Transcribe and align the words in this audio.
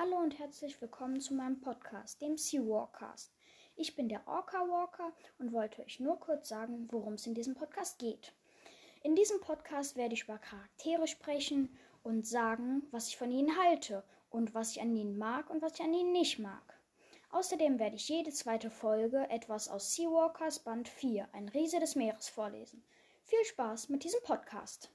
Hallo 0.00 0.18
und 0.18 0.38
herzlich 0.38 0.80
willkommen 0.80 1.20
zu 1.20 1.34
meinem 1.34 1.60
Podcast, 1.60 2.22
dem 2.22 2.36
Sea 2.36 2.60
Warcast. 2.60 3.34
Ich 3.74 3.96
bin 3.96 4.08
der 4.08 4.22
Orca 4.28 4.58
Walker 4.58 5.12
und 5.40 5.52
wollte 5.52 5.82
euch 5.82 5.98
nur 5.98 6.20
kurz 6.20 6.50
sagen, 6.50 6.86
worum 6.92 7.14
es 7.14 7.26
in 7.26 7.34
diesem 7.34 7.56
Podcast 7.56 7.98
geht. 7.98 8.32
In 9.02 9.16
diesem 9.16 9.40
Podcast 9.40 9.96
werde 9.96 10.14
ich 10.14 10.22
über 10.22 10.38
Charaktere 10.38 11.08
sprechen 11.08 11.76
und 12.04 12.28
sagen, 12.28 12.86
was 12.92 13.08
ich 13.08 13.16
von 13.16 13.32
ihnen 13.32 13.58
halte 13.58 14.04
und 14.30 14.54
was 14.54 14.70
ich 14.70 14.80
an 14.80 14.94
ihnen 14.94 15.18
mag 15.18 15.50
und 15.50 15.62
was 15.62 15.74
ich 15.74 15.82
an 15.82 15.92
ihnen 15.92 16.12
nicht 16.12 16.38
mag. 16.38 16.78
Außerdem 17.30 17.80
werde 17.80 17.96
ich 17.96 18.08
jede 18.08 18.30
zweite 18.30 18.70
Folge 18.70 19.28
etwas 19.30 19.68
aus 19.68 19.96
Seawalkers 19.96 20.60
Band 20.60 20.88
4, 20.88 21.28
ein 21.32 21.48
Riese 21.48 21.80
des 21.80 21.96
Meeres, 21.96 22.28
vorlesen. 22.28 22.84
Viel 23.24 23.44
Spaß 23.46 23.88
mit 23.88 24.04
diesem 24.04 24.22
Podcast. 24.22 24.92